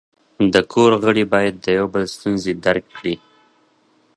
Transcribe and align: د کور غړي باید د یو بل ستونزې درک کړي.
د 0.53 0.55
کور 0.71 0.91
غړي 1.03 1.23
باید 1.33 1.55
د 1.65 1.67
یو 1.77 1.85
بل 1.93 2.03
ستونزې 2.15 2.51
درک 2.65 2.85
کړي. 2.97 3.15